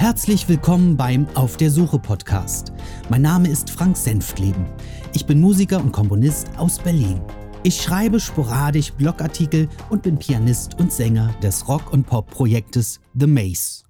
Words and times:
Herzlich 0.00 0.48
willkommen 0.48 0.96
beim 0.96 1.28
Auf 1.34 1.58
der 1.58 1.70
Suche 1.70 1.98
Podcast. 1.98 2.72
Mein 3.10 3.20
Name 3.20 3.50
ist 3.50 3.68
Frank 3.68 3.98
Senftleben. 3.98 4.64
Ich 5.12 5.26
bin 5.26 5.38
Musiker 5.42 5.78
und 5.78 5.92
Komponist 5.92 6.48
aus 6.56 6.78
Berlin. 6.78 7.20
Ich 7.64 7.82
schreibe 7.82 8.18
sporadisch 8.18 8.92
Blogartikel 8.94 9.68
und 9.90 10.02
bin 10.02 10.18
Pianist 10.18 10.80
und 10.80 10.90
Sänger 10.90 11.34
des 11.42 11.68
Rock- 11.68 11.92
und 11.92 12.06
Pop-Projektes 12.06 12.98
The 13.12 13.26
Maze. 13.26 13.84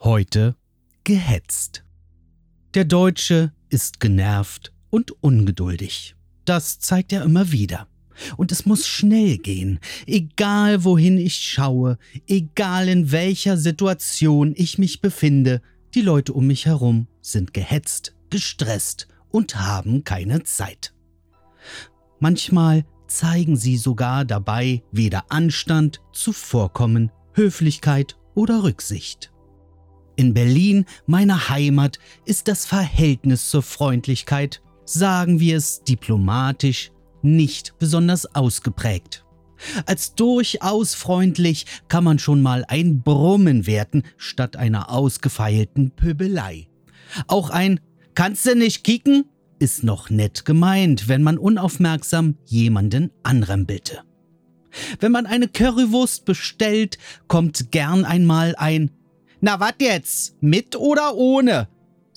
Heute 0.00 0.54
gehetzt. 1.04 1.86
Der 2.74 2.84
Deutsche 2.84 3.54
ist 3.70 4.00
genervt 4.00 4.70
und 4.90 5.12
ungeduldig. 5.22 6.14
Das 6.44 6.78
zeigt 6.78 7.14
er 7.14 7.22
immer 7.24 7.52
wieder. 7.52 7.88
Und 8.36 8.52
es 8.52 8.66
muss 8.66 8.86
schnell 8.86 9.38
gehen, 9.38 9.80
egal 10.06 10.84
wohin 10.84 11.18
ich 11.18 11.36
schaue, 11.36 11.98
egal 12.26 12.88
in 12.88 13.12
welcher 13.12 13.56
Situation 13.56 14.54
ich 14.56 14.78
mich 14.78 15.00
befinde, 15.00 15.62
die 15.94 16.02
Leute 16.02 16.32
um 16.32 16.46
mich 16.46 16.66
herum 16.66 17.06
sind 17.20 17.52
gehetzt, 17.54 18.14
gestresst 18.30 19.08
und 19.30 19.56
haben 19.56 20.04
keine 20.04 20.42
Zeit. 20.44 20.94
Manchmal 22.20 22.84
zeigen 23.06 23.56
sie 23.56 23.76
sogar 23.76 24.24
dabei 24.24 24.82
weder 24.92 25.24
Anstand, 25.30 26.00
Zuvorkommen, 26.12 27.10
Höflichkeit 27.34 28.16
oder 28.34 28.62
Rücksicht. 28.62 29.32
In 30.16 30.34
Berlin, 30.34 30.84
meiner 31.06 31.48
Heimat, 31.48 31.98
ist 32.24 32.48
das 32.48 32.66
Verhältnis 32.66 33.50
zur 33.50 33.62
Freundlichkeit, 33.62 34.62
sagen 34.84 35.40
wir 35.40 35.56
es 35.56 35.82
diplomatisch, 35.82 36.90
nicht 37.22 37.78
besonders 37.78 38.34
ausgeprägt. 38.34 39.24
Als 39.86 40.14
durchaus 40.14 40.94
freundlich 40.94 41.66
kann 41.88 42.04
man 42.04 42.18
schon 42.18 42.40
mal 42.40 42.64
ein 42.68 43.02
Brummen 43.02 43.66
werten 43.66 44.04
statt 44.16 44.56
einer 44.56 44.90
ausgefeilten 44.90 45.90
Pöbelei. 45.90 46.68
Auch 47.26 47.50
ein 47.50 47.80
Kannst 48.14 48.46
du 48.46 48.54
nicht 48.54 48.84
kicken? 48.84 49.24
ist 49.58 49.84
noch 49.84 50.10
nett 50.10 50.44
gemeint, 50.44 51.08
wenn 51.08 51.22
man 51.22 51.38
unaufmerksam 51.38 52.36
jemanden 52.46 53.10
anrempelte. 53.22 54.00
Wenn 55.00 55.12
man 55.12 55.26
eine 55.26 55.48
Currywurst 55.48 56.24
bestellt, 56.24 56.98
kommt 57.28 57.70
gern 57.70 58.04
einmal 58.04 58.54
ein 58.56 58.90
Na 59.40 59.60
wat 59.60 59.76
jetzt? 59.80 60.42
Mit 60.42 60.76
oder 60.76 61.14
ohne? 61.14 61.68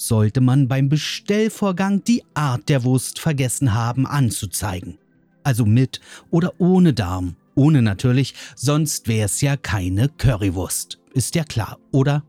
Sollte 0.08 0.42
man 0.42 0.68
beim 0.68 0.90
Bestellvorgang 0.90 2.04
die 2.04 2.24
Art 2.34 2.70
der 2.70 2.84
Wurst 2.84 3.20
vergessen 3.20 3.74
haben 3.74 4.06
anzuzeigen. 4.06 4.98
Also 5.44 5.66
mit 5.66 6.02
oder 6.30 6.54
ohne 6.58 6.94
Darm. 6.94 7.36
Ohne 7.56 7.82
natürlich, 7.82 8.34
sonst 8.56 9.08
wäre 9.08 9.26
es 9.26 9.42
ja 9.42 9.58
keine 9.58 10.10
Currywurst. 10.10 11.00
Ist 11.14 11.36
ja 11.36 11.44
klar, 11.44 11.78
oder? 11.92 12.24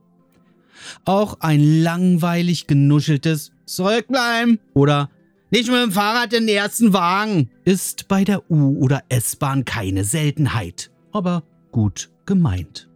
Auch 1.05 1.41
ein 1.41 1.83
langweilig 1.83 2.67
genuscheltes 2.67 3.53
Zurückbleiben 3.65 4.59
oder 4.75 5.09
nicht 5.51 5.71
mit 5.71 5.81
dem 5.81 5.93
Fahrrad 5.93 6.33
in 6.33 6.47
den 6.47 6.57
ersten 6.57 6.93
Wagen 6.93 7.49
ist 7.65 8.09
bei 8.09 8.25
der 8.25 8.51
U- 8.51 8.79
oder 8.81 9.03
S-Bahn 9.09 9.65
keine 9.65 10.05
Seltenheit, 10.05 10.91
aber 11.13 11.43
gut 11.73 12.11
gemeint. 12.27 12.89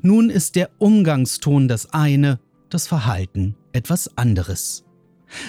Nun 0.00 0.30
ist 0.30 0.56
der 0.56 0.70
Umgangston 0.78 1.68
das 1.68 1.92
eine, 1.92 2.38
das 2.74 2.86
Verhalten 2.86 3.54
etwas 3.72 4.16
anderes. 4.16 4.84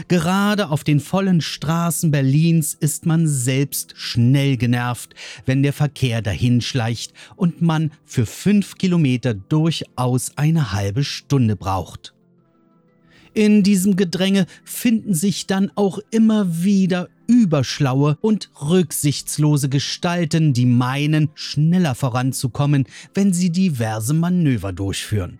Gerade 0.07 0.69
auf 0.69 0.83
den 0.83 0.99
vollen 0.99 1.41
Straßen 1.41 2.11
Berlins 2.11 2.73
ist 2.73 3.05
man 3.05 3.27
selbst 3.27 3.93
schnell 3.97 4.57
genervt, 4.57 5.13
wenn 5.45 5.61
der 5.63 5.73
Verkehr 5.73 6.21
dahinschleicht 6.21 7.13
und 7.35 7.61
man 7.61 7.91
für 8.05 8.25
fünf 8.25 8.77
Kilometer 8.77 9.33
durchaus 9.33 10.37
eine 10.37 10.71
halbe 10.71 11.03
Stunde 11.03 11.55
braucht. 11.55 12.13
In 13.33 13.63
diesem 13.63 13.95
Gedränge 13.95 14.45
finden 14.63 15.15
sich 15.15 15.47
dann 15.47 15.71
auch 15.75 15.99
immer 16.11 16.63
wieder 16.63 17.09
überschlaue 17.25 18.17
und 18.21 18.51
rücksichtslose 18.61 19.69
Gestalten, 19.69 20.53
die 20.53 20.67
meinen, 20.67 21.29
schneller 21.33 21.95
voranzukommen, 21.95 22.85
wenn 23.15 23.33
sie 23.33 23.49
diverse 23.49 24.13
Manöver 24.13 24.71
durchführen. 24.71 25.39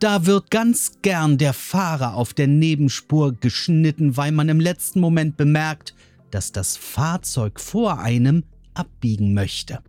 Da 0.00 0.24
wird 0.24 0.50
ganz 0.50 0.92
gern 1.02 1.36
der 1.36 1.52
Fahrer 1.52 2.14
auf 2.14 2.32
der 2.32 2.46
Nebenspur 2.46 3.34
geschnitten, 3.34 4.16
weil 4.16 4.32
man 4.32 4.48
im 4.48 4.58
letzten 4.58 4.98
Moment 4.98 5.36
bemerkt, 5.36 5.94
dass 6.30 6.52
das 6.52 6.78
Fahrzeug 6.78 7.60
vor 7.60 7.98
einem 7.98 8.44
abbiegen 8.72 9.34
möchte. 9.34 9.80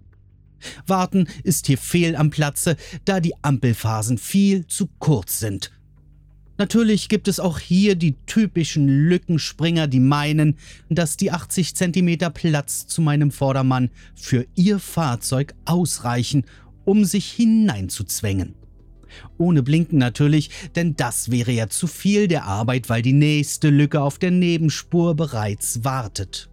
Warten 0.85 1.29
ist 1.43 1.67
hier 1.67 1.77
fehl 1.77 2.17
am 2.17 2.29
Platze, 2.29 2.75
da 3.05 3.21
die 3.21 3.41
Ampelphasen 3.41 4.17
viel 4.17 4.67
zu 4.67 4.89
kurz 4.99 5.39
sind. 5.39 5.71
Natürlich 6.57 7.07
gibt 7.07 7.29
es 7.29 7.39
auch 7.39 7.57
hier 7.57 7.95
die 7.95 8.17
typischen 8.25 8.89
Lückenspringer, 8.89 9.87
die 9.87 10.01
meinen, 10.01 10.57
dass 10.89 11.15
die 11.15 11.31
80 11.31 11.73
cm 11.73 12.33
Platz 12.33 12.85
zu 12.85 13.01
meinem 13.01 13.31
Vordermann 13.31 13.89
für 14.13 14.45
ihr 14.55 14.79
Fahrzeug 14.79 15.55
ausreichen, 15.63 16.43
um 16.83 17.05
sich 17.05 17.31
hineinzuzwängen. 17.31 18.60
Ohne 19.37 19.63
Blinken 19.63 19.97
natürlich, 19.97 20.49
denn 20.75 20.95
das 20.95 21.31
wäre 21.31 21.51
ja 21.51 21.67
zu 21.69 21.87
viel 21.87 22.27
der 22.27 22.45
Arbeit, 22.45 22.89
weil 22.89 23.01
die 23.01 23.13
nächste 23.13 23.69
Lücke 23.69 24.01
auf 24.01 24.19
der 24.19 24.31
Nebenspur 24.31 25.15
bereits 25.15 25.83
wartet. 25.83 26.49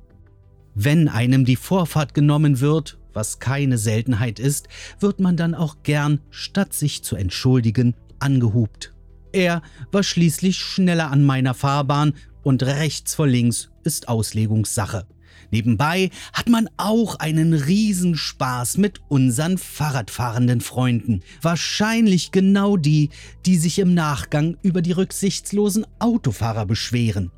Wenn 0.74 1.08
einem 1.08 1.44
die 1.44 1.56
Vorfahrt 1.56 2.14
genommen 2.14 2.60
wird, 2.60 2.98
was 3.12 3.41
keine 3.41 3.78
Seltenheit 3.78 4.38
ist, 4.38 4.68
wird 5.00 5.18
man 5.18 5.36
dann 5.36 5.54
auch 5.54 5.82
gern, 5.82 6.20
statt 6.30 6.72
sich 6.72 7.02
zu 7.02 7.16
entschuldigen, 7.16 7.94
angehupt. 8.20 8.94
Er 9.32 9.62
war 9.91 10.02
schließlich 10.02 10.58
schneller 10.58 11.10
an 11.10 11.24
meiner 11.24 11.54
Fahrbahn 11.54 12.14
und 12.42 12.62
rechts 12.62 13.14
vor 13.14 13.26
links 13.26 13.70
ist 13.84 14.08
Auslegungssache. 14.08 15.06
Nebenbei 15.50 16.10
hat 16.32 16.48
man 16.48 16.69
auch 16.76 17.16
einen 17.16 17.54
Riesenspaß 17.54 18.76
mit 18.76 19.00
unseren 19.09 19.56
Fahrradfahrenden 19.59 20.60
Freunden. 20.60 21.22
Wahrscheinlich 21.41 22.32
genau 22.32 22.76
die, 22.76 23.10
die 23.47 23.56
sich 23.56 23.78
im 23.78 23.94
Nachgang 23.94 24.56
über 24.62 24.82
die 24.82 24.92
rücksichtslosen 24.92 25.86
Autofahrer 25.98 26.66
beschweren. 26.66 27.31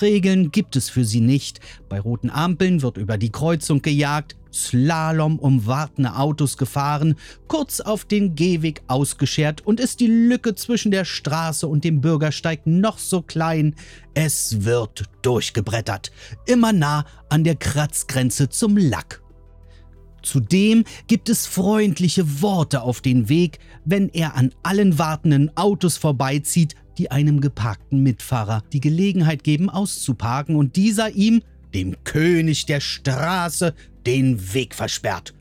Regeln 0.00 0.50
gibt 0.50 0.76
es 0.76 0.90
für 0.90 1.04
sie 1.04 1.20
nicht. 1.20 1.60
Bei 1.88 2.00
roten 2.00 2.30
Ampeln 2.30 2.82
wird 2.82 2.96
über 2.96 3.18
die 3.18 3.30
Kreuzung 3.30 3.82
gejagt, 3.82 4.36
Slalom 4.52 5.38
um 5.38 5.66
wartende 5.66 6.16
Autos 6.16 6.56
gefahren, 6.56 7.14
kurz 7.48 7.80
auf 7.80 8.04
den 8.04 8.34
Gehweg 8.34 8.82
ausgeschert 8.88 9.66
und 9.66 9.80
ist 9.80 10.00
die 10.00 10.06
Lücke 10.06 10.54
zwischen 10.54 10.90
der 10.90 11.04
Straße 11.04 11.66
und 11.66 11.84
dem 11.84 12.00
Bürgersteig 12.00 12.66
noch 12.66 12.98
so 12.98 13.22
klein, 13.22 13.74
es 14.14 14.64
wird 14.64 15.04
durchgebrettert, 15.22 16.10
immer 16.46 16.72
nah 16.72 17.04
an 17.28 17.44
der 17.44 17.56
Kratzgrenze 17.56 18.48
zum 18.48 18.76
Lack. 18.76 19.22
Zudem 20.22 20.84
gibt 21.06 21.28
es 21.28 21.46
freundliche 21.46 22.42
Worte 22.42 22.82
auf 22.82 23.00
den 23.00 23.28
Weg, 23.28 23.60
wenn 23.84 24.08
er 24.08 24.34
an 24.34 24.52
allen 24.62 24.98
wartenden 24.98 25.56
Autos 25.56 25.96
vorbeizieht, 25.96 26.74
die 26.98 27.10
einem 27.10 27.40
geparkten 27.40 28.02
Mitfahrer 28.02 28.62
die 28.72 28.80
Gelegenheit 28.80 29.44
geben, 29.44 29.70
auszuparken 29.70 30.56
und 30.56 30.76
dieser 30.76 31.10
ihm, 31.10 31.42
dem 31.72 32.02
König 32.02 32.66
der 32.66 32.80
Straße, 32.80 33.74
den 34.06 34.54
Weg 34.54 34.74
versperrt. 34.74 35.34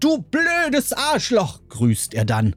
Du 0.00 0.22
blödes 0.22 0.92
Arschloch, 0.92 1.60
grüßt 1.68 2.14
er 2.14 2.24
dann. 2.24 2.56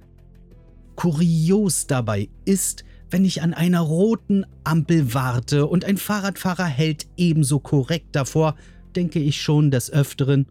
Kurios 0.95 1.87
dabei 1.87 2.29
ist, 2.45 2.85
wenn 3.09 3.25
ich 3.25 3.41
an 3.41 3.53
einer 3.53 3.81
roten 3.81 4.45
Ampel 4.63 5.13
warte 5.13 5.67
und 5.67 5.85
ein 5.85 5.97
Fahrradfahrer 5.97 6.65
hält 6.65 7.07
ebenso 7.17 7.59
korrekt 7.59 8.15
davor, 8.15 8.55
denke 8.95 9.19
ich 9.19 9.41
schon 9.41 9.71
des 9.71 9.91
Öfteren, 9.91 10.47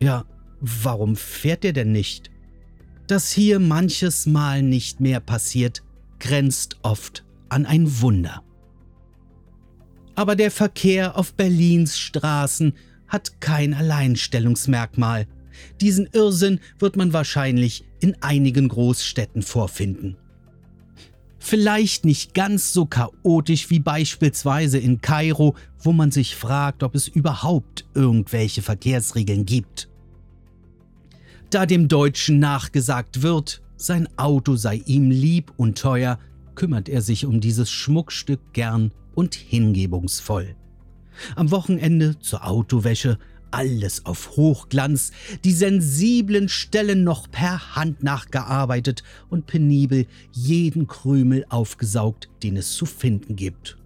ja, 0.00 0.24
warum 0.60 1.16
fährt 1.16 1.64
er 1.64 1.72
denn 1.72 1.92
nicht? 1.92 2.30
Dass 3.08 3.30
hier 3.32 3.58
manches 3.58 4.26
Mal 4.26 4.62
nicht 4.62 5.00
mehr 5.00 5.20
passiert, 5.20 5.82
grenzt 6.18 6.78
oft 6.82 7.24
an 7.48 7.66
ein 7.66 8.00
Wunder. 8.00 8.42
Aber 10.14 10.34
der 10.34 10.50
Verkehr 10.50 11.16
auf 11.16 11.34
Berlins 11.34 11.98
Straßen 11.98 12.74
hat 13.08 13.40
kein 13.40 13.74
Alleinstellungsmerkmal. 13.74 15.26
Diesen 15.80 16.08
Irrsinn 16.12 16.60
wird 16.78 16.96
man 16.96 17.12
wahrscheinlich 17.12 17.84
in 18.00 18.16
einigen 18.22 18.68
Großstädten 18.68 19.42
vorfinden. 19.42 20.16
Vielleicht 21.38 22.04
nicht 22.04 22.34
ganz 22.34 22.72
so 22.72 22.86
chaotisch 22.86 23.70
wie 23.70 23.78
beispielsweise 23.78 24.78
in 24.78 25.00
Kairo, 25.00 25.54
wo 25.80 25.92
man 25.92 26.10
sich 26.10 26.36
fragt, 26.36 26.82
ob 26.82 26.94
es 26.94 27.08
überhaupt 27.08 27.86
irgendwelche 27.94 28.60
Verkehrsregeln 28.60 29.46
gibt. 29.46 29.88
Da 31.50 31.64
dem 31.64 31.88
Deutschen 31.88 32.40
nachgesagt 32.40 33.22
wird, 33.22 33.62
sein 33.76 34.08
Auto 34.18 34.56
sei 34.56 34.82
ihm 34.84 35.10
lieb 35.10 35.52
und 35.56 35.78
teuer, 35.78 36.18
kümmert 36.56 36.88
er 36.88 37.00
sich 37.00 37.24
um 37.24 37.40
dieses 37.40 37.70
Schmuckstück 37.70 38.52
gern 38.52 38.92
und 39.14 39.34
hingebungsvoll. 39.34 40.57
Am 41.36 41.50
Wochenende 41.50 42.18
zur 42.18 42.46
Autowäsche, 42.46 43.18
alles 43.50 44.04
auf 44.04 44.36
Hochglanz, 44.36 45.12
die 45.44 45.52
sensiblen 45.52 46.48
Stellen 46.48 47.04
noch 47.04 47.30
per 47.30 47.76
Hand 47.76 48.02
nachgearbeitet 48.02 49.02
und 49.30 49.46
penibel 49.46 50.06
jeden 50.32 50.86
Krümel 50.86 51.46
aufgesaugt, 51.48 52.28
den 52.42 52.56
es 52.56 52.74
zu 52.74 52.86
finden 52.86 53.36
gibt. 53.36 53.76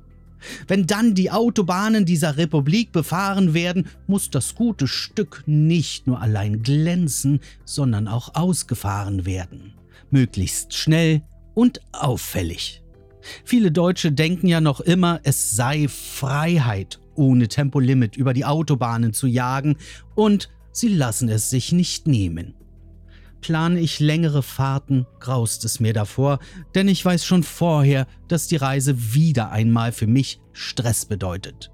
Wenn 0.66 0.86
dann 0.86 1.14
die 1.14 1.30
Autobahnen 1.30 2.04
dieser 2.04 2.36
Republik 2.36 2.90
befahren 2.90 3.54
werden, 3.54 3.86
muss 4.08 4.30
das 4.30 4.56
gute 4.56 4.88
Stück 4.88 5.44
nicht 5.46 6.08
nur 6.08 6.20
allein 6.20 6.62
glänzen, 6.62 7.40
sondern 7.64 8.08
auch 8.08 8.34
ausgefahren 8.34 9.24
werden. 9.24 9.74
Möglichst 10.10 10.74
schnell 10.74 11.22
und 11.54 11.80
auffällig. 11.92 12.82
Viele 13.44 13.70
Deutsche 13.70 14.10
denken 14.10 14.48
ja 14.48 14.60
noch 14.60 14.80
immer, 14.80 15.20
es 15.22 15.54
sei 15.54 15.86
Freiheit 15.86 16.98
ohne 17.14 17.48
Tempolimit 17.48 18.16
über 18.16 18.32
die 18.34 18.44
Autobahnen 18.44 19.12
zu 19.12 19.26
jagen 19.26 19.76
und 20.14 20.50
sie 20.72 20.88
lassen 20.88 21.28
es 21.28 21.50
sich 21.50 21.72
nicht 21.72 22.06
nehmen. 22.06 22.54
Plane 23.40 23.80
ich 23.80 23.98
längere 23.98 24.42
Fahrten, 24.42 25.06
graust 25.18 25.64
es 25.64 25.80
mir 25.80 25.92
davor, 25.92 26.38
denn 26.74 26.88
ich 26.88 27.04
weiß 27.04 27.24
schon 27.26 27.42
vorher, 27.42 28.06
dass 28.28 28.46
die 28.46 28.56
Reise 28.56 29.14
wieder 29.14 29.50
einmal 29.50 29.92
für 29.92 30.06
mich 30.06 30.40
Stress 30.52 31.04
bedeutet. 31.04 31.70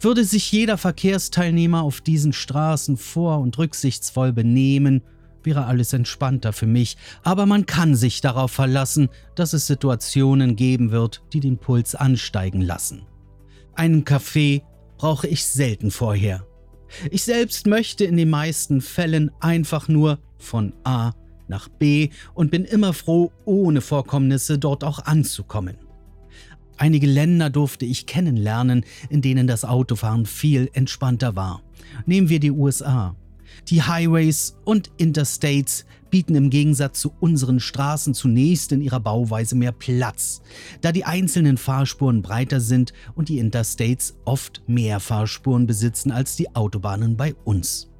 Würde 0.00 0.24
sich 0.24 0.50
jeder 0.50 0.78
Verkehrsteilnehmer 0.78 1.82
auf 1.82 2.00
diesen 2.00 2.32
Straßen 2.32 2.96
vor- 2.96 3.38
und 3.38 3.58
rücksichtsvoll 3.58 4.32
benehmen, 4.32 5.02
wäre 5.42 5.66
alles 5.66 5.92
entspannter 5.92 6.52
für 6.52 6.66
mich, 6.66 6.96
aber 7.22 7.46
man 7.46 7.66
kann 7.66 7.94
sich 7.94 8.20
darauf 8.20 8.50
verlassen, 8.50 9.08
dass 9.34 9.52
es 9.52 9.66
Situationen 9.66 10.56
geben 10.56 10.90
wird, 10.90 11.22
die 11.32 11.40
den 11.40 11.58
Puls 11.58 11.94
ansteigen 11.94 12.60
lassen. 12.60 13.06
Einen 13.78 14.04
Kaffee 14.04 14.62
brauche 14.96 15.28
ich 15.28 15.46
selten 15.46 15.92
vorher. 15.92 16.44
Ich 17.12 17.22
selbst 17.22 17.68
möchte 17.68 18.04
in 18.04 18.16
den 18.16 18.28
meisten 18.28 18.80
Fällen 18.80 19.30
einfach 19.38 19.86
nur 19.86 20.18
von 20.36 20.74
A 20.82 21.12
nach 21.46 21.68
B 21.68 22.08
und 22.34 22.50
bin 22.50 22.64
immer 22.64 22.92
froh, 22.92 23.30
ohne 23.44 23.80
Vorkommnisse 23.80 24.58
dort 24.58 24.82
auch 24.82 25.04
anzukommen. 25.04 25.76
Einige 26.76 27.06
Länder 27.06 27.50
durfte 27.50 27.84
ich 27.84 28.06
kennenlernen, 28.06 28.84
in 29.10 29.22
denen 29.22 29.46
das 29.46 29.64
Autofahren 29.64 30.26
viel 30.26 30.68
entspannter 30.72 31.36
war. 31.36 31.62
Nehmen 32.04 32.28
wir 32.28 32.40
die 32.40 32.50
USA. 32.50 33.14
Die 33.68 33.84
Highways 33.84 34.56
und 34.64 34.90
Interstates 34.96 35.86
bieten 36.10 36.34
im 36.34 36.50
Gegensatz 36.50 37.00
zu 37.00 37.12
unseren 37.20 37.60
Straßen 37.60 38.14
zunächst 38.14 38.72
in 38.72 38.80
ihrer 38.80 39.00
Bauweise 39.00 39.56
mehr 39.56 39.72
Platz, 39.72 40.42
da 40.80 40.92
die 40.92 41.04
einzelnen 41.04 41.56
Fahrspuren 41.56 42.22
breiter 42.22 42.60
sind 42.60 42.92
und 43.14 43.28
die 43.28 43.38
Interstates 43.38 44.16
oft 44.24 44.62
mehr 44.66 45.00
Fahrspuren 45.00 45.66
besitzen 45.66 46.10
als 46.10 46.36
die 46.36 46.54
Autobahnen 46.54 47.16
bei 47.16 47.34
uns. 47.44 47.90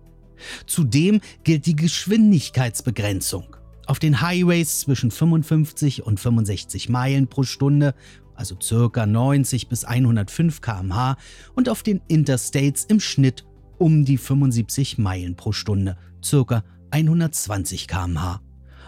Zudem 0.66 1.20
gilt 1.44 1.66
die 1.66 1.76
Geschwindigkeitsbegrenzung. 1.76 3.56
Auf 3.86 3.98
den 3.98 4.20
Highways 4.20 4.80
zwischen 4.80 5.10
55 5.10 6.04
und 6.04 6.20
65 6.20 6.88
Meilen 6.88 7.26
pro 7.26 7.42
Stunde, 7.42 7.94
also 8.34 8.56
ca. 8.56 9.06
90 9.06 9.68
bis 9.68 9.84
105 9.84 10.60
km/h, 10.60 11.16
und 11.54 11.68
auf 11.68 11.82
den 11.82 12.00
Interstates 12.06 12.84
im 12.84 13.00
Schnitt 13.00 13.44
um 13.78 14.04
die 14.04 14.18
75 14.18 14.98
Meilen 14.98 15.36
pro 15.36 15.52
Stunde, 15.52 15.96
ca. 16.28 16.62
120 16.90 17.88
km/h. 17.88 18.40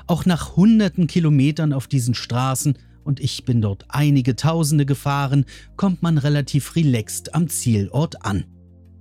Auch 0.07 0.27
nach 0.27 0.57
hunderten 0.57 1.07
Kilometern 1.07 1.73
auf 1.73 1.87
diesen 1.87 2.15
Straßen, 2.15 2.79
und 3.05 3.21
ich 3.21 3.45
bin 3.45 3.61
dort 3.63 3.87
einige 3.89 4.37
Tausende 4.37 4.87
gefahren, 4.87 5.45
kommt 5.77 6.03
man 6.03 6.19
relativ 6.19 6.77
relaxed 6.77 7.35
am 7.35 7.49
Zielort 7.49 8.25
an. 8.25 8.45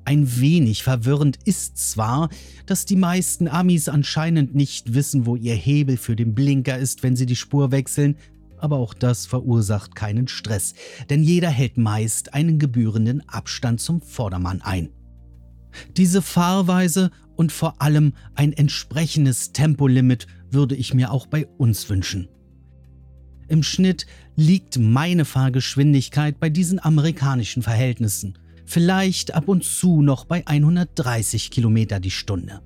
Ein 0.05 0.39
wenig 0.39 0.83
verwirrend 0.83 1.37
ist 1.45 1.77
zwar, 1.77 2.29
dass 2.65 2.85
die 2.85 2.95
meisten 2.95 3.47
Amis 3.47 3.89
anscheinend 3.89 4.55
nicht 4.55 4.93
wissen, 4.93 5.25
wo 5.25 5.35
ihr 5.35 5.53
Hebel 5.53 5.97
für 5.97 6.15
den 6.15 6.33
Blinker 6.33 6.77
ist, 6.77 7.03
wenn 7.03 7.15
sie 7.15 7.25
die 7.25 7.35
Spur 7.35 7.71
wechseln, 7.71 8.15
aber 8.57 8.77
auch 8.77 8.93
das 8.93 9.25
verursacht 9.25 9.95
keinen 9.95 10.27
Stress, 10.27 10.73
denn 11.09 11.23
jeder 11.23 11.49
hält 11.49 11.77
meist 11.77 12.33
einen 12.33 12.59
gebührenden 12.59 13.27
Abstand 13.29 13.81
zum 13.81 14.01
Vordermann 14.01 14.61
ein. 14.61 14.89
Diese 15.97 16.21
Fahrweise 16.21 17.11
und 17.39 17.53
vor 17.53 17.81
allem 17.81 18.11
ein 18.35 18.51
entsprechendes 18.51 19.53
Tempolimit 19.53 20.27
würde 20.51 20.75
ich 20.75 20.93
mir 20.93 21.09
auch 21.09 21.25
bei 21.25 21.47
uns 21.57 21.89
wünschen. 21.89 22.27
Im 23.47 23.63
Schnitt 23.63 24.07
liegt 24.35 24.77
meine 24.77 25.23
Fahrgeschwindigkeit 25.23 26.37
bei 26.41 26.49
diesen 26.49 26.83
amerikanischen 26.83 27.63
Verhältnissen 27.63 28.37
vielleicht 28.65 29.33
ab 29.33 29.47
und 29.47 29.63
zu 29.63 30.01
noch 30.01 30.25
bei 30.25 30.45
130 30.45 31.49
Kilometer 31.49 32.01
die 32.01 32.11
Stunde. 32.11 32.59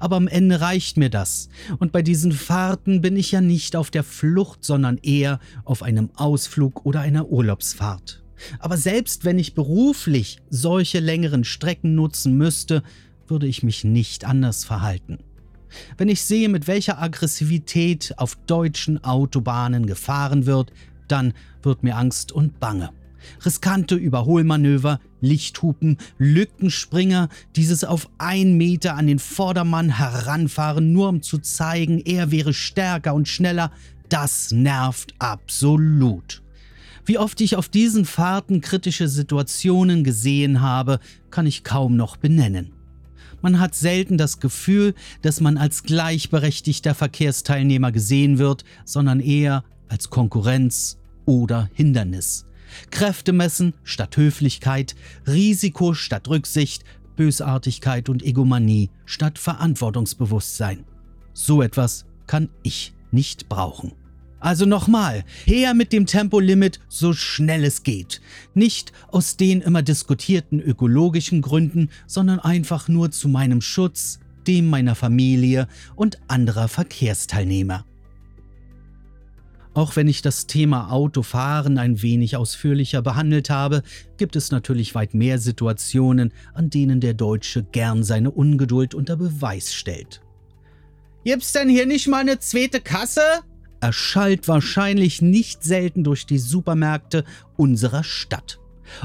Aber 0.00 0.16
am 0.16 0.26
Ende 0.26 0.60
reicht 0.60 0.96
mir 0.96 1.08
das. 1.08 1.48
Und 1.78 1.92
bei 1.92 2.02
diesen 2.02 2.32
Fahrten 2.32 3.00
bin 3.02 3.16
ich 3.16 3.30
ja 3.30 3.40
nicht 3.40 3.76
auf 3.76 3.92
der 3.92 4.02
Flucht, 4.02 4.64
sondern 4.64 4.98
eher 4.98 5.38
auf 5.64 5.84
einem 5.84 6.10
Ausflug 6.16 6.84
oder 6.84 7.00
einer 7.00 7.28
Urlaubsfahrt. 7.28 8.24
Aber 8.58 8.76
selbst 8.76 9.24
wenn 9.24 9.38
ich 9.38 9.54
beruflich 9.54 10.40
solche 10.50 11.00
längeren 11.00 11.44
Strecken 11.44 11.94
nutzen 11.94 12.36
müsste, 12.36 12.82
würde 13.28 13.46
ich 13.46 13.62
mich 13.62 13.84
nicht 13.84 14.24
anders 14.24 14.64
verhalten. 14.64 15.18
Wenn 15.96 16.08
ich 16.08 16.22
sehe, 16.22 16.48
mit 16.48 16.66
welcher 16.66 17.00
Aggressivität 17.00 18.14
auf 18.16 18.36
deutschen 18.46 19.02
Autobahnen 19.04 19.86
gefahren 19.86 20.46
wird, 20.46 20.72
dann 21.08 21.34
wird 21.62 21.82
mir 21.82 21.96
Angst 21.96 22.32
und 22.32 22.60
Bange. 22.60 22.90
Riskante 23.44 23.96
Überholmanöver, 23.96 25.00
Lichthupen, 25.20 25.98
Lückenspringer, 26.18 27.28
dieses 27.56 27.82
auf 27.82 28.08
ein 28.18 28.56
Meter 28.56 28.94
an 28.94 29.08
den 29.08 29.18
Vordermann 29.18 29.98
heranfahren, 29.98 30.92
nur 30.92 31.08
um 31.08 31.22
zu 31.22 31.38
zeigen, 31.38 32.00
er 32.04 32.30
wäre 32.30 32.52
stärker 32.52 33.14
und 33.14 33.26
schneller, 33.26 33.72
das 34.08 34.52
nervt 34.52 35.14
absolut. 35.18 36.42
Wie 37.04 37.18
oft 37.18 37.40
ich 37.40 37.56
auf 37.56 37.68
diesen 37.68 38.04
Fahrten 38.04 38.60
kritische 38.60 39.08
Situationen 39.08 40.04
gesehen 40.04 40.60
habe, 40.60 41.00
kann 41.30 41.46
ich 41.46 41.64
kaum 41.64 41.96
noch 41.96 42.16
benennen. 42.16 42.75
Man 43.46 43.60
hat 43.60 43.76
selten 43.76 44.18
das 44.18 44.40
Gefühl, 44.40 44.92
dass 45.22 45.40
man 45.40 45.56
als 45.56 45.84
gleichberechtigter 45.84 46.96
Verkehrsteilnehmer 46.96 47.92
gesehen 47.92 48.38
wird, 48.38 48.64
sondern 48.84 49.20
eher 49.20 49.62
als 49.86 50.10
Konkurrenz 50.10 50.98
oder 51.26 51.70
Hindernis. 51.72 52.46
Kräfte 52.90 53.32
messen 53.32 53.72
statt 53.84 54.16
Höflichkeit, 54.16 54.96
Risiko 55.28 55.94
statt 55.94 56.26
Rücksicht, 56.26 56.82
Bösartigkeit 57.14 58.08
und 58.08 58.24
Egomanie 58.24 58.90
statt 59.04 59.38
Verantwortungsbewusstsein. 59.38 60.84
So 61.32 61.62
etwas 61.62 62.04
kann 62.26 62.48
ich 62.64 62.94
nicht 63.12 63.48
brauchen. 63.48 63.92
Also 64.38 64.66
nochmal, 64.66 65.24
her 65.44 65.74
mit 65.74 65.92
dem 65.92 66.06
Tempolimit 66.06 66.80
so 66.88 67.12
schnell 67.12 67.64
es 67.64 67.82
geht. 67.82 68.20
Nicht 68.54 68.92
aus 69.08 69.36
den 69.36 69.62
immer 69.62 69.82
diskutierten 69.82 70.60
ökologischen 70.60 71.40
Gründen, 71.40 71.88
sondern 72.06 72.38
einfach 72.38 72.88
nur 72.88 73.10
zu 73.10 73.28
meinem 73.28 73.60
Schutz, 73.60 74.20
dem 74.46 74.68
meiner 74.68 74.94
Familie 74.94 75.68
und 75.94 76.18
anderer 76.28 76.68
Verkehrsteilnehmer. 76.68 77.84
Auch 79.76 79.94
wenn 79.94 80.08
ich 80.08 80.22
das 80.22 80.46
Thema 80.46 80.90
Autofahren 80.90 81.76
ein 81.76 82.00
wenig 82.00 82.36
ausführlicher 82.36 83.02
behandelt 83.02 83.50
habe, 83.50 83.82
gibt 84.16 84.34
es 84.34 84.50
natürlich 84.50 84.94
weit 84.94 85.12
mehr 85.12 85.38
Situationen, 85.38 86.32
an 86.54 86.70
denen 86.70 87.00
der 87.00 87.12
Deutsche 87.12 87.62
gern 87.62 88.02
seine 88.02 88.30
Ungeduld 88.30 88.94
unter 88.94 89.16
Beweis 89.16 89.74
stellt. 89.74 90.22
Gibt's 91.24 91.52
denn 91.52 91.68
hier 91.68 91.84
nicht 91.84 92.08
mal 92.08 92.20
eine 92.20 92.38
zweite 92.38 92.80
Kasse? 92.80 93.20
Erschallt 93.86 94.48
wahrscheinlich 94.48 95.22
nicht 95.22 95.62
selten 95.62 96.02
durch 96.02 96.26
die 96.26 96.38
Supermärkte 96.38 97.24
unserer 97.56 98.02
Stadt. 98.02 98.58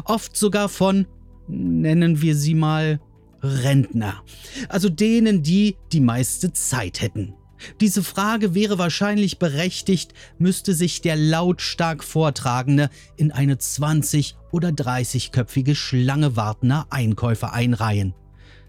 Oft 0.05 0.35
sogar 0.35 0.69
von, 0.69 1.05
nennen 1.47 2.23
wir 2.23 2.35
sie 2.35 2.55
mal, 2.55 2.99
Rentner. 3.43 4.23
Also 4.69 4.89
denen, 4.89 5.43
die 5.43 5.77
die 5.91 5.99
meiste 5.99 6.51
Zeit 6.51 6.99
hätten. 6.99 7.35
Diese 7.79 8.01
Frage 8.01 8.55
wäre 8.55 8.79
wahrscheinlich 8.79 9.37
berechtigt, 9.37 10.15
müsste 10.39 10.73
sich 10.73 11.01
der 11.01 11.15
lautstark 11.15 12.03
Vortragende 12.03 12.89
in 13.17 13.31
eine 13.31 13.57
20- 13.57 14.33
oder 14.51 14.69
30-köpfige 14.69 15.75
Schlange 15.75 16.35
wartender 16.35 16.87
Einkäufer 16.89 17.53
einreihen. 17.53 18.15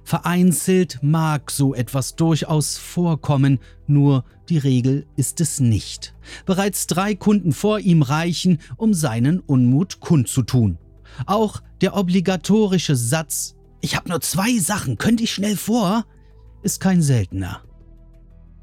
Vereinzelt 0.04 0.99
mag 1.02 1.50
so 1.50 1.75
etwas 1.75 2.16
durchaus 2.16 2.76
vorkommen, 2.76 3.61
nur 3.87 4.25
die 4.49 4.59
Regel 4.59 5.06
ist 5.16 5.40
es 5.40 5.61
nicht. 5.61 6.14
Bereits 6.44 6.87
drei 6.87 7.14
Kunden 7.14 7.52
vor 7.52 7.78
ihm 7.78 8.02
reichen, 8.02 8.59
um 8.76 8.94
seinen 8.94 9.40
Unmut 9.40 10.00
kundzutun. 10.00 10.78
Auch 11.26 11.62
der 11.80 11.97
obligatorische 11.97 12.97
Satz 12.97 13.54
Ich 13.80 13.97
habe 13.97 14.09
nur 14.09 14.21
zwei 14.21 14.59
Sachen, 14.59 14.99
könnte 14.99 15.25
ich 15.25 15.32
schnell 15.32 15.56
vor? 15.56 16.04
ist 16.62 16.80
kein 16.80 17.02
seltener. 17.02 17.62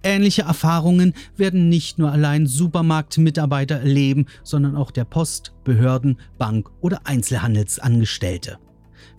Ähnliche 0.03 0.43
Erfahrungen 0.43 1.13
werden 1.36 1.67
nicht 1.67 2.00
nur 2.00 2.12
allein 2.12 2.48
Supermarktmitarbeiter 2.48 3.79
erleben, 3.79 4.27
sondern 4.43 4.77
auch 4.77 4.91
der 4.91 5.03
Post, 5.03 5.53
Behörden, 5.65 6.17
Bank 6.38 6.69
oder 6.79 7.01
Einzelhandelsangestellte. 7.05 8.60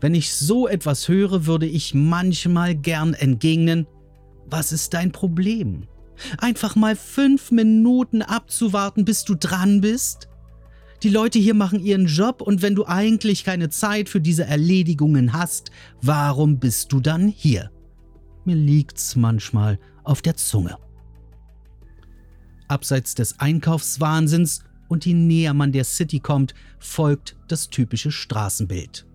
Wenn 0.00 0.14
ich 0.14 0.32
so 0.34 0.66
etwas 0.66 1.08
höre, 1.08 1.46
würde 1.46 1.66
ich 1.66 1.94
manchmal 1.94 2.74
gern 2.74 3.14
entgegnen, 3.14 3.86
was 4.46 4.72
ist 4.72 4.94
dein 4.94 5.12
Problem? 5.12 5.86
Einfach 6.38 6.76
mal 6.76 6.96
fünf 6.96 7.50
Minuten 7.50 8.22
abzuwarten, 8.22 9.04
bis 9.04 9.24
du 9.24 9.34
dran 9.34 9.80
bist? 9.80 10.28
Die 11.02 11.08
Leute 11.08 11.38
hier 11.38 11.54
machen 11.54 11.80
ihren 11.80 12.06
Job 12.06 12.42
und 12.42 12.60
wenn 12.60 12.74
du 12.74 12.84
eigentlich 12.86 13.44
keine 13.44 13.70
Zeit 13.70 14.08
für 14.08 14.20
diese 14.20 14.44
Erledigungen 14.44 15.32
hast, 15.32 15.70
warum 16.02 16.58
bist 16.58 16.92
du 16.92 17.00
dann 17.00 17.28
hier? 17.28 17.70
Mir 18.44 18.56
liegt's 18.56 19.16
manchmal 19.16 19.78
auf 20.04 20.20
der 20.20 20.36
Zunge. 20.36 20.76
Abseits 22.68 23.14
des 23.14 23.40
Einkaufswahnsinns 23.40 24.64
und 24.88 25.06
je 25.06 25.14
näher 25.14 25.54
man 25.54 25.72
der 25.72 25.84
City 25.84 26.20
kommt, 26.20 26.54
folgt 26.78 27.36
das 27.48 27.70
typische 27.70 28.10
Straßenbild. 28.10 29.06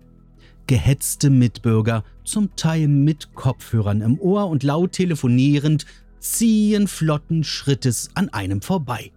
Gehetzte 0.66 1.30
Mitbürger, 1.30 2.02
zum 2.24 2.56
Teil 2.56 2.88
mit 2.88 3.34
Kopfhörern 3.34 4.00
im 4.00 4.18
Ohr 4.18 4.48
und 4.48 4.64
laut 4.64 4.92
telefonierend, 4.92 5.86
ziehen 6.18 6.88
flotten 6.88 7.44
Schrittes 7.44 8.10
an 8.14 8.30
einem 8.30 8.62
vorbei. 8.62 9.12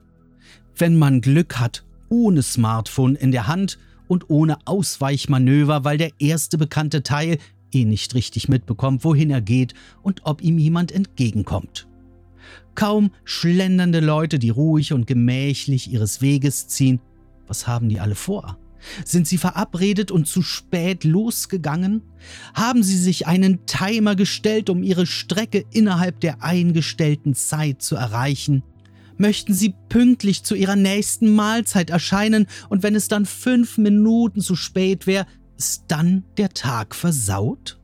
Wenn 0.78 0.98
man 0.98 1.22
Glück 1.22 1.60
hat, 1.60 1.84
ohne 2.10 2.44
Smartphone 2.44 3.16
in 3.16 3.32
der 3.32 3.48
Hand 3.48 3.80
und 4.08 4.30
ohne 4.30 4.58
Ausweichmanöver, 4.66 5.84
weil 5.84 5.98
der 5.98 6.12
erste 6.20 6.60
bekannte 6.60 7.02
Teil 7.02 7.40
eh 7.72 7.86
nicht 7.86 8.14
richtig 8.14 8.48
mitbekommt, 8.48 9.04
wohin 9.04 9.32
er 9.32 9.42
geht 9.42 9.74
und 10.04 10.22
ob 10.26 10.42
ihm 10.42 10.60
jemand 10.60 10.92
entgegenkommt. 10.92 11.88
Kaum 12.76 13.12
schlendernde 13.24 14.00
Leute, 14.00 14.38
die 14.38 14.50
ruhig 14.52 14.94
und 14.94 15.08
gemächlich 15.08 15.92
ihres 15.92 16.22
Weges 16.22 16.68
ziehen. 16.68 17.00
Was 17.48 17.68
haben 17.68 17.90
die 17.90 18.00
alle 18.00 18.16
vor? 18.16 18.58
Sind 19.06 19.28
sie 19.28 19.38
verabredet 19.38 20.12
und 20.12 20.28
zu 20.28 20.42
spät 20.42 21.04
losgegangen? 21.04 22.02
Haben 22.54 22.84
sie 22.84 22.98
sich 22.98 23.28
einen 23.28 23.66
Timer 23.66 24.16
gestellt, 24.16 24.70
um 24.70 24.84
ihre 24.84 25.06
Strecke 25.06 25.66
innerhalb 25.72 26.20
der 26.20 26.44
eingestellten 26.44 27.36
Zeit 27.36 27.82
zu 27.82 27.96
erreichen? 27.96 28.64
Möchten 29.18 29.54
sie 29.54 29.76
pünktlich 29.90 30.44
zu 30.44 30.56
ihrer 30.56 30.78
nächsten 30.78 31.36
Mahlzeit 31.36 31.90
erscheinen 31.90 32.48
und 32.70 32.84
wenn 32.84 32.96
es 32.96 33.10
dann 33.10 33.26
fünf 33.26 33.78
Minuten 33.78 34.42
zu 34.42 34.56
spät 34.56 35.08
wäre, 35.08 35.26
ist 35.58 35.86
dann 35.90 36.24
der 36.38 36.50
Tag 36.50 36.96
versaut? 36.96 37.80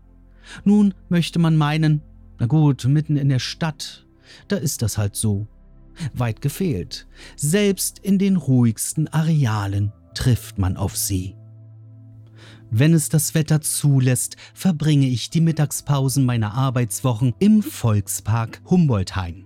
Nun 0.63 0.93
möchte 1.09 1.39
man 1.39 1.57
meinen, 1.57 2.01
na 2.39 2.45
gut, 2.45 2.85
mitten 2.85 3.17
in 3.17 3.27
der 3.27 3.39
Stadt, 3.39 4.05
da 4.47 4.55
ist 4.55 4.81
das 4.81 4.97
halt 4.97 5.15
so. 5.15 5.47
Weit 6.13 6.41
gefehlt. 6.41 7.07
Selbst 7.35 7.99
in 7.99 8.17
den 8.17 8.35
ruhigsten 8.35 9.07
Arealen 9.07 9.93
trifft 10.15 10.57
man 10.57 10.77
auf 10.77 10.97
sie. 10.97 11.35
Wenn 12.71 12.93
es 12.93 13.09
das 13.09 13.35
Wetter 13.35 13.61
zulässt, 13.61 14.37
verbringe 14.53 15.07
ich 15.07 15.29
die 15.29 15.41
Mittagspausen 15.41 16.25
meiner 16.25 16.53
Arbeitswochen 16.55 17.33
im 17.39 17.61
Volkspark 17.61 18.61
Humboldthain. 18.69 19.45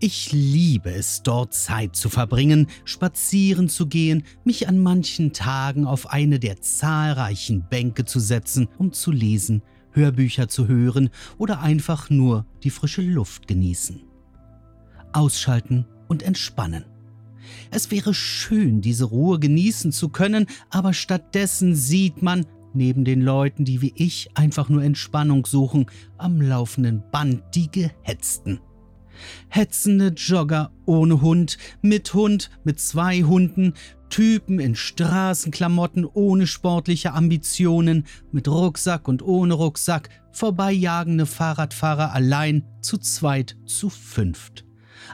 Ich 0.00 0.32
liebe 0.32 0.90
es, 0.90 1.22
dort 1.22 1.52
Zeit 1.52 1.94
zu 1.94 2.08
verbringen, 2.08 2.68
spazieren 2.84 3.68
zu 3.68 3.86
gehen, 3.86 4.24
mich 4.44 4.66
an 4.66 4.78
manchen 4.78 5.34
Tagen 5.34 5.86
auf 5.86 6.10
eine 6.10 6.38
der 6.38 6.60
zahlreichen 6.62 7.66
Bänke 7.68 8.06
zu 8.06 8.18
setzen, 8.18 8.68
um 8.78 8.92
zu 8.92 9.12
lesen, 9.12 9.62
Hörbücher 9.92 10.48
zu 10.48 10.68
hören 10.68 11.10
oder 11.36 11.60
einfach 11.60 12.08
nur 12.08 12.46
die 12.62 12.70
frische 12.70 13.02
Luft 13.02 13.46
genießen. 13.46 14.02
Ausschalten 15.12 15.86
und 16.08 16.22
entspannen. 16.22 16.84
Es 17.70 17.90
wäre 17.90 18.14
schön, 18.14 18.80
diese 18.80 19.04
Ruhe 19.04 19.38
genießen 19.38 19.92
zu 19.92 20.08
können, 20.08 20.46
aber 20.70 20.92
stattdessen 20.92 21.74
sieht 21.74 22.22
man, 22.22 22.46
neben 22.74 23.04
den 23.04 23.20
Leuten, 23.20 23.64
die 23.64 23.82
wie 23.82 23.92
ich 23.96 24.30
einfach 24.34 24.68
nur 24.68 24.82
Entspannung 24.82 25.46
suchen, 25.46 25.86
am 26.16 26.40
laufenden 26.40 27.02
Band 27.10 27.42
die 27.54 27.70
Gehetzten. 27.70 28.60
Hetzende 29.48 30.08
Jogger 30.08 30.70
ohne 30.86 31.20
Hund, 31.20 31.58
mit 31.82 32.14
Hund, 32.14 32.50
mit 32.64 32.78
zwei 32.78 33.22
Hunden, 33.22 33.74
Typen 34.10 34.58
in 34.58 34.74
Straßenklamotten 34.74 36.06
ohne 36.06 36.46
sportliche 36.46 37.12
Ambitionen, 37.12 38.06
mit 38.32 38.48
Rucksack 38.48 39.08
und 39.08 39.22
ohne 39.22 39.54
Rucksack, 39.54 40.08
vorbeijagende 40.32 41.26
Fahrradfahrer 41.26 42.12
allein, 42.12 42.64
zu 42.80 42.96
zweit, 42.98 43.56
zu 43.66 43.90
fünft. 43.90 44.64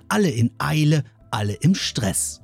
Alle 0.08 0.30
in 0.30 0.52
Eile, 0.58 1.04
alle 1.34 1.54
im 1.54 1.74
Stress. 1.74 2.40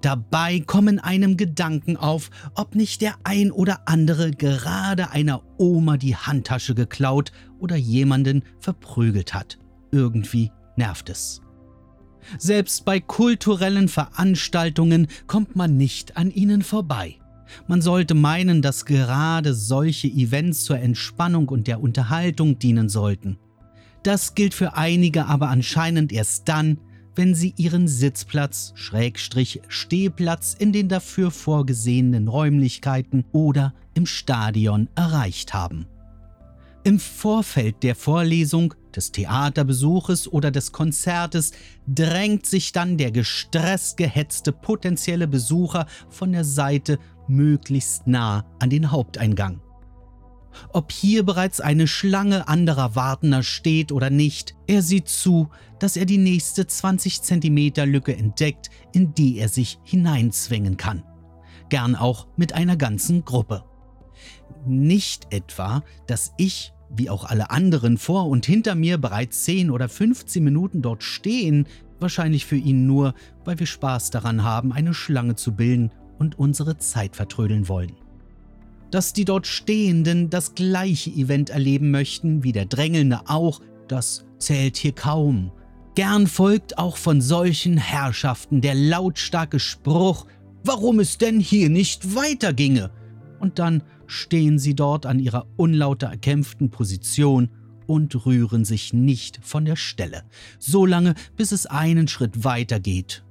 Dabei 0.00 0.60
kommen 0.60 1.00
einem 1.00 1.36
Gedanken 1.36 1.96
auf, 1.96 2.30
ob 2.54 2.76
nicht 2.76 3.00
der 3.00 3.14
ein 3.24 3.50
oder 3.50 3.88
andere 3.88 4.30
gerade 4.30 5.10
einer 5.10 5.42
Oma 5.58 5.96
die 5.96 6.14
Handtasche 6.14 6.74
geklaut 6.74 7.32
oder 7.58 7.74
jemanden 7.74 8.44
verprügelt 8.60 9.34
hat. 9.34 9.58
Irgendwie 9.90 10.52
nervt 10.76 11.08
es. 11.08 11.40
Selbst 12.38 12.84
bei 12.84 13.00
kulturellen 13.00 13.88
Veranstaltungen 13.88 15.08
kommt 15.26 15.56
man 15.56 15.76
nicht 15.76 16.16
an 16.16 16.30
ihnen 16.30 16.62
vorbei. 16.62 17.16
Man 17.66 17.82
sollte 17.82 18.14
meinen, 18.14 18.62
dass 18.62 18.84
gerade 18.84 19.54
solche 19.54 20.08
Events 20.08 20.64
zur 20.64 20.78
Entspannung 20.78 21.48
und 21.48 21.66
der 21.66 21.80
Unterhaltung 21.80 22.58
dienen 22.60 22.88
sollten. 22.88 23.38
Das 24.04 24.34
gilt 24.34 24.54
für 24.54 24.76
einige 24.76 25.26
aber 25.26 25.48
anscheinend 25.48 26.12
erst 26.12 26.48
dann, 26.48 26.78
wenn 27.16 27.34
sie 27.34 27.54
ihren 27.56 27.88
Sitzplatz, 27.88 28.72
Schrägstrich, 28.74 29.62
Stehplatz 29.68 30.54
in 30.58 30.72
den 30.72 30.88
dafür 30.88 31.30
vorgesehenen 31.30 32.28
Räumlichkeiten 32.28 33.24
oder 33.32 33.74
im 33.94 34.06
Stadion 34.06 34.88
erreicht 34.94 35.54
haben. 35.54 35.86
Im 36.82 36.98
Vorfeld 36.98 37.82
der 37.82 37.94
Vorlesung, 37.94 38.74
des 38.94 39.10
Theaterbesuches 39.10 40.30
oder 40.32 40.50
des 40.50 40.70
Konzertes 40.70 41.52
drängt 41.86 42.46
sich 42.46 42.72
dann 42.72 42.96
der 42.96 43.10
gestresst 43.10 43.96
gehetzte 43.96 44.52
potenzielle 44.52 45.26
Besucher 45.26 45.86
von 46.10 46.32
der 46.32 46.44
Seite 46.44 46.98
möglichst 47.26 48.06
nah 48.06 48.44
an 48.60 48.70
den 48.70 48.90
Haupteingang. 48.90 49.63
Ob 50.72 50.92
hier 50.92 51.24
bereits 51.24 51.60
eine 51.60 51.86
Schlange 51.86 52.48
anderer 52.48 52.94
Wartender 52.96 53.42
steht 53.42 53.92
oder 53.92 54.10
nicht, 54.10 54.54
er 54.66 54.82
sieht 54.82 55.08
zu, 55.08 55.48
dass 55.78 55.96
er 55.96 56.06
die 56.06 56.18
nächste 56.18 56.66
20 56.66 57.22
cm 57.22 57.72
Lücke 57.84 58.16
entdeckt, 58.16 58.70
in 58.92 59.14
die 59.14 59.38
er 59.38 59.48
sich 59.48 59.78
hineinzwingen 59.84 60.76
kann. 60.76 61.02
Gern 61.68 61.96
auch 61.96 62.26
mit 62.36 62.52
einer 62.52 62.76
ganzen 62.76 63.24
Gruppe. 63.24 63.64
Nicht 64.66 65.26
etwa, 65.30 65.82
dass 66.06 66.32
ich, 66.36 66.72
wie 66.90 67.10
auch 67.10 67.24
alle 67.24 67.50
anderen 67.50 67.98
vor 67.98 68.28
und 68.28 68.46
hinter 68.46 68.74
mir 68.74 68.98
bereits 68.98 69.44
10 69.44 69.70
oder 69.70 69.88
15 69.88 70.42
Minuten 70.42 70.82
dort 70.82 71.02
stehen, 71.02 71.66
wahrscheinlich 72.00 72.46
für 72.46 72.56
ihn 72.56 72.86
nur, 72.86 73.14
weil 73.44 73.58
wir 73.58 73.66
Spaß 73.66 74.10
daran 74.10 74.44
haben, 74.44 74.72
eine 74.72 74.94
Schlange 74.94 75.36
zu 75.36 75.54
bilden 75.54 75.90
und 76.18 76.38
unsere 76.38 76.78
Zeit 76.78 77.16
vertrödeln 77.16 77.68
wollen 77.68 78.03
dass 78.94 79.12
die 79.12 79.24
dort 79.24 79.48
Stehenden 79.48 80.30
das 80.30 80.54
gleiche 80.54 81.10
Event 81.10 81.50
erleben 81.50 81.90
möchten 81.90 82.44
wie 82.44 82.52
der 82.52 82.64
Drängelnde 82.64 83.22
auch, 83.26 83.60
das 83.88 84.24
zählt 84.38 84.76
hier 84.76 84.92
kaum. 84.92 85.50
Gern 85.96 86.28
folgt 86.28 86.78
auch 86.78 86.96
von 86.96 87.20
solchen 87.20 87.76
Herrschaften 87.76 88.60
der 88.60 88.76
lautstarke 88.76 89.58
Spruch, 89.58 90.26
warum 90.62 91.00
es 91.00 91.18
denn 91.18 91.40
hier 91.40 91.70
nicht 91.70 92.14
weiterginge. 92.14 92.92
Und 93.40 93.58
dann 93.58 93.82
stehen 94.06 94.60
sie 94.60 94.76
dort 94.76 95.06
an 95.06 95.18
ihrer 95.18 95.48
unlauter 95.56 96.06
erkämpften 96.06 96.70
Position 96.70 97.50
und 97.88 98.24
rühren 98.24 98.64
sich 98.64 98.92
nicht 98.92 99.40
von 99.42 99.64
der 99.64 99.76
Stelle, 99.76 100.22
solange 100.60 101.16
bis 101.36 101.50
es 101.50 101.66
einen 101.66 102.06
Schritt 102.06 102.44
weiter 102.44 102.78
geht 102.78 103.24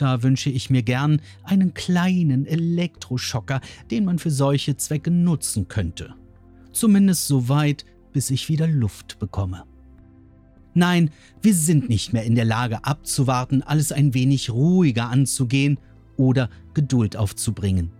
da 0.00 0.22
wünsche 0.22 0.50
ich 0.50 0.70
mir 0.70 0.82
gern 0.82 1.20
einen 1.44 1.74
kleinen 1.74 2.46
Elektroschocker, 2.46 3.60
den 3.90 4.04
man 4.04 4.18
für 4.18 4.30
solche 4.30 4.76
Zwecke 4.76 5.10
nutzen 5.10 5.68
könnte. 5.68 6.14
Zumindest 6.72 7.26
so 7.26 7.48
weit, 7.48 7.84
bis 8.12 8.30
ich 8.30 8.48
wieder 8.48 8.66
Luft 8.66 9.18
bekomme. 9.18 9.64
Nein, 10.72 11.10
wir 11.42 11.54
sind 11.54 11.88
nicht 11.88 12.12
mehr 12.12 12.24
in 12.24 12.36
der 12.36 12.44
Lage 12.44 12.84
abzuwarten, 12.84 13.62
alles 13.62 13.92
ein 13.92 14.14
wenig 14.14 14.50
ruhiger 14.50 15.08
anzugehen 15.08 15.78
oder 16.16 16.48
Geduld 16.74 17.16
aufzubringen. 17.16 17.90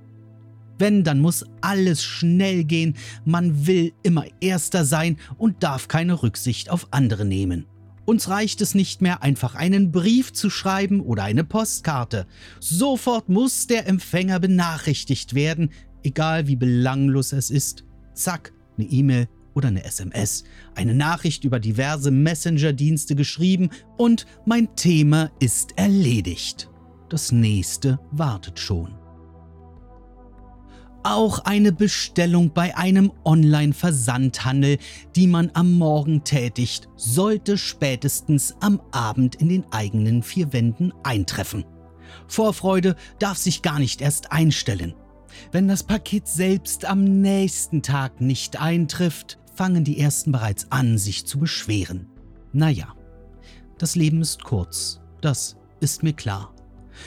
Wenn, 0.78 1.04
dann 1.04 1.20
muss 1.20 1.44
alles 1.60 2.02
schnell 2.02 2.64
gehen, 2.64 2.94
man 3.24 3.66
will 3.66 3.92
immer 4.02 4.24
Erster 4.40 4.84
sein 4.84 5.18
und 5.36 5.62
darf 5.62 5.88
keine 5.88 6.22
Rücksicht 6.22 6.70
auf 6.70 6.88
andere 6.92 7.26
nehmen. 7.26 7.66
Uns 8.10 8.28
reicht 8.28 8.60
es 8.60 8.74
nicht 8.74 9.02
mehr, 9.02 9.22
einfach 9.22 9.54
einen 9.54 9.92
Brief 9.92 10.32
zu 10.32 10.50
schreiben 10.50 11.00
oder 11.00 11.22
eine 11.22 11.44
Postkarte. 11.44 12.26
Sofort 12.58 13.28
muss 13.28 13.68
der 13.68 13.86
Empfänger 13.86 14.40
benachrichtigt 14.40 15.36
werden, 15.36 15.70
egal 16.02 16.48
wie 16.48 16.56
belanglos 16.56 17.32
es 17.32 17.50
ist. 17.50 17.84
Zack, 18.12 18.52
eine 18.76 18.88
E-Mail 18.88 19.28
oder 19.54 19.68
eine 19.68 19.84
SMS, 19.84 20.42
eine 20.74 20.92
Nachricht 20.92 21.44
über 21.44 21.60
diverse 21.60 22.10
Messenger-Dienste 22.10 23.14
geschrieben 23.14 23.70
und 23.96 24.26
mein 24.44 24.74
Thema 24.74 25.30
ist 25.38 25.78
erledigt. 25.78 26.68
Das 27.10 27.30
nächste 27.30 28.00
wartet 28.10 28.58
schon. 28.58 28.99
Auch 31.02 31.40
eine 31.40 31.72
Bestellung 31.72 32.52
bei 32.52 32.76
einem 32.76 33.12
Online-Versandhandel, 33.24 34.78
die 35.16 35.26
man 35.26 35.50
am 35.54 35.78
Morgen 35.78 36.24
tätigt, 36.24 36.88
sollte 36.96 37.58
spätestens 37.58 38.54
am 38.60 38.80
Abend 38.92 39.36
in 39.36 39.48
den 39.48 39.64
eigenen 39.72 40.22
vier 40.22 40.52
Wänden 40.52 40.92
eintreffen. 41.02 41.64
Vorfreude 42.28 42.96
darf 43.18 43.38
sich 43.38 43.62
gar 43.62 43.78
nicht 43.78 44.00
erst 44.00 44.32
einstellen. 44.32 44.94
Wenn 45.52 45.68
das 45.68 45.82
Paket 45.82 46.28
selbst 46.28 46.84
am 46.84 47.04
nächsten 47.04 47.82
Tag 47.82 48.20
nicht 48.20 48.60
eintrifft, 48.60 49.38
fangen 49.54 49.84
die 49.84 49.98
ersten 49.98 50.32
bereits 50.32 50.70
an, 50.70 50.98
sich 50.98 51.26
zu 51.26 51.38
beschweren. 51.38 52.08
Naja, 52.52 52.94
das 53.78 53.94
Leben 53.94 54.20
ist 54.20 54.42
kurz, 54.42 55.00
das 55.20 55.56
ist 55.80 56.02
mir 56.02 56.12
klar. 56.12 56.54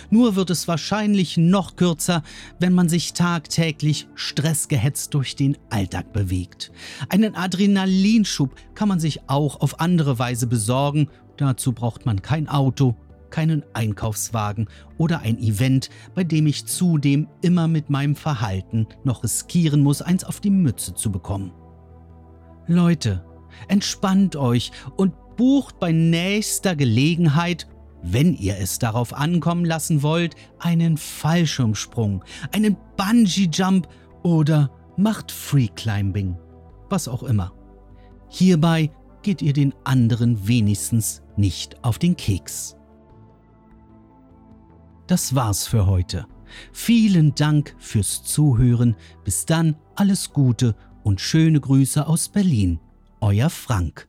Nur 0.10 0.36
wird 0.36 0.50
es 0.50 0.68
wahrscheinlich 0.68 1.38
noch 1.38 1.76
kürzer, 1.76 2.24
wenn 2.60 2.74
man 2.74 2.90
sich 2.90 3.14
tagtäglich 3.14 4.08
stressgehetzt 4.16 5.14
durch 5.14 5.36
den 5.36 5.58
Alltag 5.70 6.14
bewegt. 6.14 6.72
Einen 7.10 7.36
Adrenalinschub 7.36 8.56
kann 8.76 8.88
man 8.88 9.00
sich 9.00 9.22
auch 9.28 9.62
auf 9.62 9.80
andere 9.80 10.20
Weise 10.20 10.48
besorgen. 10.48 11.10
Dazu 11.38 11.74
braucht 11.74 12.06
man 12.06 12.22
kein 12.22 12.48
Auto, 12.48 12.96
keinen 13.34 13.64
Einkaufswagen 13.74 14.68
oder 14.98 15.22
ein 15.22 15.40
Event, 15.40 15.90
bei 16.14 16.24
dem 16.24 16.46
ich 16.46 16.68
zudem 16.68 17.28
immer 17.42 17.68
mit 17.68 17.90
meinem 17.90 18.16
Verhalten 18.16 18.88
noch 19.04 19.24
riskieren 19.24 19.82
muss, 19.82 20.04
eins 20.04 20.24
auf 20.24 20.40
die 20.40 20.52
Mütze 20.52 20.94
zu 20.94 21.12
bekommen. 21.12 21.52
Leute, 22.68 23.26
entspannt 23.68 24.36
euch 24.36 24.72
und 24.96 25.14
bucht 25.36 25.80
bei 25.80 25.92
nächster 25.92 26.76
Gelegenheit 26.76 27.68
wenn 28.04 28.36
ihr 28.36 28.58
es 28.58 28.80
darauf 28.80 29.14
ankommen 29.14 29.66
lassen 29.66 30.04
wollt, 30.04 30.36
einen 30.60 30.98
Fallschirmsprung, 30.98 32.24
einen 32.52 32.78
Bungee-Jump 32.98 33.88
oder 34.22 34.70
macht 34.98 35.32
Free-Climbing, 35.32 36.38
was 36.90 37.08
auch 37.08 37.24
immer. 37.24 37.54
Hierbei 38.30 38.92
geht 39.22 39.42
ihr 39.42 39.54
den 39.54 39.74
anderen 39.84 40.48
wenigstens 40.48 41.22
nicht 41.38 41.84
auf 41.84 41.98
den 41.98 42.16
Keks. 42.16 42.76
Das 45.08 45.36
war's 45.36 45.66
für 45.66 45.86
heute. 45.86 46.28
Vielen 46.72 47.34
Dank 47.36 47.76
fürs 47.80 48.24
Zuhören. 48.24 48.96
Bis 49.24 49.46
dann, 49.46 49.76
alles 49.96 50.34
Gute 50.34 50.76
und 51.04 51.20
schöne 51.20 51.60
Grüße 51.60 52.06
aus 52.08 52.30
Berlin. 52.30 52.80
Euer 53.20 53.50
Frank. 53.50 54.08